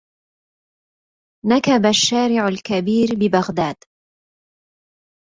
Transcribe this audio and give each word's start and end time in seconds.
نكب 1.45 1.85
الشارع 1.85 2.47
الكبير 2.47 3.07
ببغداد 3.19 3.75